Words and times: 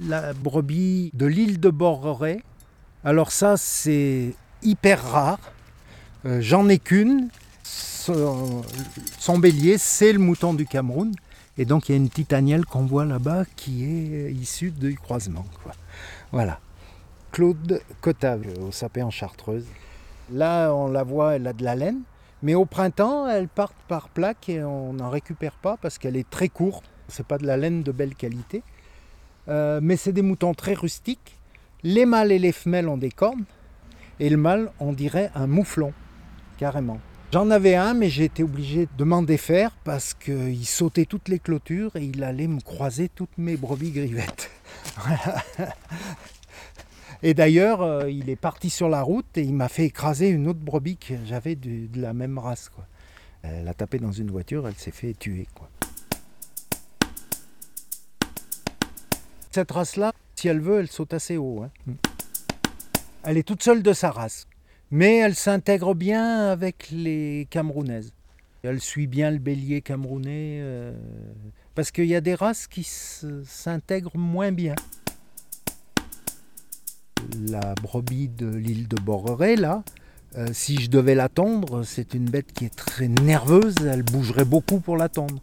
la 0.00 0.32
brebis 0.32 1.10
de 1.14 1.26
l'île 1.26 1.60
de 1.60 1.70
Borreret. 1.70 2.42
Alors 3.04 3.32
ça, 3.32 3.56
c'est 3.56 4.34
hyper 4.62 5.02
rare. 5.02 5.38
Euh, 6.26 6.40
J'en 6.40 6.68
ai 6.68 6.78
qu'une. 6.78 7.28
Son, 7.62 9.38
bélier, 9.38 9.76
c'est 9.76 10.12
le 10.12 10.18
mouton 10.18 10.54
du 10.54 10.64
Cameroun. 10.64 11.14
Et 11.58 11.64
donc 11.64 11.88
il 11.88 11.92
y 11.92 11.94
a 11.94 11.98
une 11.98 12.08
petite 12.08 12.34
qu'on 12.66 12.86
voit 12.86 13.04
là-bas 13.04 13.44
qui 13.56 13.84
est 13.84 14.32
issue 14.32 14.70
du 14.70 14.96
croisement. 14.96 15.44
Voilà. 16.32 16.60
Claude 17.32 17.82
Cotave, 18.00 18.46
au 18.60 18.72
sapé 18.72 19.02
en 19.02 19.10
chartreuse. 19.10 19.66
Là, 20.32 20.72
on 20.72 20.88
la 20.88 21.02
voit, 21.02 21.36
elle 21.36 21.46
a 21.46 21.52
de 21.52 21.64
la 21.64 21.74
laine. 21.74 22.00
Mais 22.42 22.54
au 22.54 22.64
printemps, 22.64 23.28
elles 23.28 23.48
partent 23.48 23.74
par 23.88 24.08
plaque 24.08 24.48
et 24.48 24.62
on 24.62 24.92
n'en 24.94 25.10
récupère 25.10 25.52
pas 25.52 25.76
parce 25.76 25.98
qu'elle 25.98 26.16
est 26.16 26.28
très 26.28 26.48
courte. 26.48 26.84
C'est 27.08 27.26
pas 27.26 27.38
de 27.38 27.46
la 27.46 27.56
laine 27.56 27.82
de 27.82 27.92
belle 27.92 28.14
qualité. 28.14 28.62
Euh, 29.48 29.80
mais 29.82 29.96
c'est 29.96 30.12
des 30.12 30.22
moutons 30.22 30.54
très 30.54 30.74
rustiques. 30.74 31.36
Les 31.82 32.06
mâles 32.06 32.32
et 32.32 32.38
les 32.38 32.52
femelles 32.52 32.88
ont 32.88 32.98
des 32.98 33.10
cornes. 33.10 33.44
Et 34.20 34.30
le 34.30 34.36
mâle, 34.36 34.70
on 34.80 34.92
dirait 34.92 35.30
un 35.34 35.46
mouflon, 35.46 35.92
carrément. 36.58 36.98
J'en 37.32 37.50
avais 37.50 37.74
un, 37.74 37.94
mais 37.94 38.08
j'ai 38.08 38.24
été 38.24 38.42
obligé 38.42 38.88
de 38.96 39.04
m'en 39.04 39.22
défaire 39.22 39.76
parce 39.84 40.14
qu'il 40.14 40.66
sautait 40.66 41.04
toutes 41.04 41.28
les 41.28 41.38
clôtures 41.38 41.94
et 41.94 42.04
il 42.04 42.24
allait 42.24 42.46
me 42.46 42.60
croiser 42.60 43.08
toutes 43.08 43.36
mes 43.36 43.56
brebis 43.56 43.90
grivettes. 43.90 44.50
Et 47.22 47.34
d'ailleurs, 47.34 47.82
euh, 47.82 48.10
il 48.10 48.30
est 48.30 48.36
parti 48.36 48.70
sur 48.70 48.88
la 48.88 49.02
route 49.02 49.36
et 49.36 49.42
il 49.42 49.52
m'a 49.52 49.68
fait 49.68 49.86
écraser 49.86 50.28
une 50.28 50.46
autre 50.46 50.60
brebis 50.60 50.96
que 50.96 51.14
j'avais 51.24 51.56
de, 51.56 51.88
la 52.00 52.12
même 52.12 52.38
race. 52.38 52.70
Elle 53.42 53.66
a 53.66 53.74
tapé 53.74 53.98
dans 53.98 54.12
une 54.12 54.30
voiture, 54.30 54.68
elle 54.68 54.74
s'est 54.74 54.92
fait 54.92 55.14
tuer. 55.14 55.46
Cette 59.50 59.70
race-là, 59.70 60.12
si 60.34 60.48
elle 60.48 60.60
veut, 60.60 60.80
elle 60.80 60.88
saute 60.88 61.14
assez 61.14 61.36
haut. 61.36 61.62
hein. 61.62 61.94
Elle 63.24 63.36
est 63.38 63.42
toute 63.42 63.62
seule 63.62 63.82
de 63.82 63.92
sa 63.92 64.10
race, 64.10 64.46
mais 64.90 65.16
elle 65.16 65.34
s'intègre 65.34 65.94
bien 65.94 66.48
avec 66.48 66.88
les 66.90 67.46
Camerounaises. 67.50 68.12
Elle 68.62 68.80
suit 68.80 69.06
bien 69.06 69.30
le 69.30 69.38
bélier 69.38 69.82
camerounais, 69.82 70.58
euh, 70.60 70.92
parce 71.74 71.92
qu'il 71.92 72.06
y 72.06 72.16
a 72.16 72.20
des 72.20 72.34
races 72.34 72.66
qui 72.66 72.82
s'intègrent 72.84 74.16
moins 74.18 74.50
bien. 74.50 74.74
La 77.48 77.74
brebis 77.80 78.28
de 78.28 78.48
l'île 78.48 78.88
de 78.88 78.96
Borreret, 78.96 79.56
là, 79.56 79.84
euh, 80.36 80.48
si 80.52 80.80
je 80.80 80.90
devais 80.90 81.14
la 81.14 81.28
tondre, 81.28 81.84
c'est 81.84 82.14
une 82.14 82.28
bête 82.28 82.52
qui 82.52 82.64
est 82.64 82.74
très 82.74 83.08
nerveuse, 83.08 83.76
elle 83.86 84.02
bougerait 84.02 84.44
beaucoup 84.44 84.80
pour 84.80 84.96
la 84.96 85.08
tondre. 85.08 85.40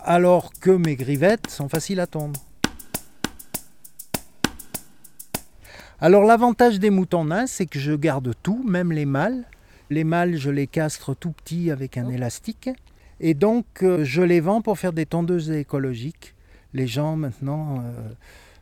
Alors 0.00 0.52
que 0.52 0.70
mes 0.70 0.96
grivettes 0.96 1.48
sont 1.50 1.68
faciles 1.68 2.00
à 2.00 2.06
tondre. 2.06 2.40
Alors 6.04 6.24
l'avantage 6.24 6.80
des 6.80 6.90
moutons 6.90 7.24
nains, 7.24 7.46
c'est 7.46 7.64
que 7.64 7.78
je 7.78 7.94
garde 7.94 8.34
tout, 8.42 8.62
même 8.62 8.92
les 8.92 9.06
mâles. 9.06 9.44
Les 9.88 10.04
mâles, 10.04 10.36
je 10.36 10.50
les 10.50 10.66
castre 10.66 11.16
tout 11.16 11.30
petits 11.30 11.70
avec 11.70 11.96
un 11.96 12.10
élastique. 12.10 12.68
Et 13.20 13.32
donc, 13.32 13.64
euh, 13.82 14.04
je 14.04 14.20
les 14.20 14.40
vends 14.40 14.60
pour 14.60 14.78
faire 14.78 14.92
des 14.92 15.06
tondeuses 15.06 15.50
écologiques. 15.50 16.34
Les 16.74 16.86
gens, 16.86 17.16
maintenant, 17.16 17.78
euh, 17.78 18.10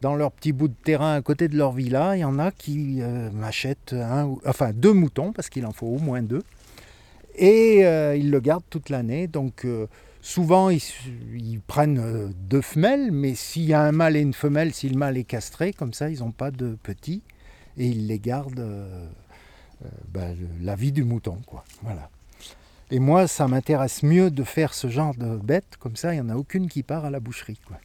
dans 0.00 0.14
leur 0.14 0.32
petit 0.32 0.52
bout 0.52 0.68
de 0.68 0.74
terrain 0.82 1.12
à 1.12 1.20
côté 1.20 1.48
de 1.48 1.58
leur 1.58 1.72
villa, 1.72 2.16
il 2.16 2.20
y 2.20 2.24
en 2.24 2.38
a 2.38 2.52
qui 2.52 3.02
euh, 3.02 3.28
m'achètent 3.32 3.92
un, 3.92 4.34
enfin 4.46 4.70
deux 4.72 4.94
moutons, 4.94 5.32
parce 5.32 5.50
qu'il 5.50 5.66
en 5.66 5.72
faut 5.72 5.88
au 5.88 5.98
moins 5.98 6.22
deux. 6.22 6.42
Et 7.34 7.80
ils 8.16 8.30
le 8.30 8.40
gardent 8.40 8.64
toute 8.70 8.88
l'année. 8.88 9.26
Donc, 9.26 9.66
souvent, 10.26 10.70
ils, 10.70 11.60
prennent 11.66 11.98
euh, 11.98 12.28
deux 12.34 12.60
femelles, 12.60 13.12
mais 13.12 13.34
s'il 13.34 13.62
y 13.62 13.74
a 13.74 13.82
un 13.82 13.92
mâle 13.92 14.16
et 14.16 14.20
une 14.20 14.34
femelle, 14.34 14.74
si 14.74 14.88
le 14.88 14.98
mâle 14.98 15.16
est 15.16 15.24
castré, 15.24 15.72
comme 15.72 15.94
ça, 15.94 16.10
ils 16.10 16.18
n'ont 16.18 16.32
pas 16.32 16.50
de 16.50 16.76
petits. 16.82 17.22
Et 17.78 17.86
ils 17.86 18.06
les 18.06 18.18
gardent 18.18 18.58
euh, 18.58 19.06
euh, 19.84 19.88
ben, 20.08 20.36
la 20.60 20.74
vie 20.74 20.92
du 20.92 21.04
mouton. 21.04 21.38
Quoi. 21.46 21.64
Voilà. 21.82 22.10
Et 22.90 22.98
moi, 22.98 23.28
ça 23.28 23.46
m'intéresse 23.46 24.02
mieux 24.02 24.30
de 24.30 24.42
faire 24.42 24.74
ce 24.74 24.88
genre 24.88 25.14
de 25.14 25.36
bête, 25.36 25.76
comme 25.78 25.96
ça, 25.96 26.12
il 26.12 26.20
n'y 26.20 26.30
en 26.30 26.34
a 26.34 26.36
aucune 26.36 26.68
qui 26.68 26.82
part 26.82 27.04
à 27.04 27.10
la 27.10 27.20
boucherie. 27.20 27.60
Quoi. 27.64 27.78